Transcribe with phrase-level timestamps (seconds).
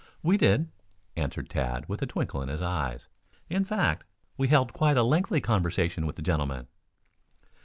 [0.23, 0.71] "We did,"
[1.15, 3.07] answered Tad with a twinkle in his eyes.
[3.51, 4.03] "In fact
[4.35, 6.67] we held quite a lengthy conversation with the gentleman."